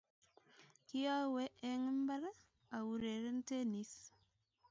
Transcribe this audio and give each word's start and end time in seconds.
kiowe 0.87 1.43
eng 1.69 1.83
mbar 2.03 2.23
aureren 2.77 3.37
tenis. 3.47 3.93